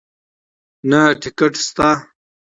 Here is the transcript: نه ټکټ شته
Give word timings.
نه 0.89 0.99
ټکټ 1.21 1.53
شته 1.65 1.89